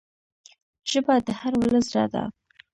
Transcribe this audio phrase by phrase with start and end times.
[0.91, 2.23] ژبه د هر ولس زړه ده